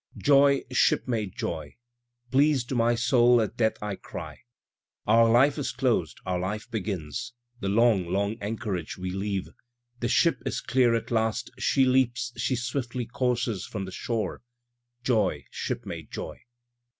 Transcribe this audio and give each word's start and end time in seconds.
Joy, 0.17 0.63
shipmate, 0.71 1.35
joy! 1.35 1.75
(Pleas'd 2.31 2.69
to 2.69 2.73
my 2.75 2.95
soul 2.95 3.39
at 3.39 3.55
death 3.57 3.75
I 3.83 3.95
cry). 3.97 4.39
Our 5.05 5.29
life 5.29 5.59
is 5.59 5.71
closed, 5.71 6.17
our 6.25 6.39
life 6.39 6.67
begins. 6.71 7.33
The 7.59 7.69
long, 7.69 8.07
long 8.07 8.35
anchorage 8.41 8.97
we 8.97 9.11
leave. 9.11 9.49
The 9.99 10.07
ship 10.07 10.41
is 10.43 10.63
dear 10.67 10.95
at 10.95 11.11
last, 11.11 11.51
she 11.59 11.85
leaps! 11.85 12.33
She 12.35 12.55
swiftly 12.55 13.05
courses 13.05 13.67
from 13.67 13.85
the 13.85 13.91
shore, 13.91 14.41
Joy, 15.03 15.45
shipmate, 15.51 16.09
joy! 16.09 16.39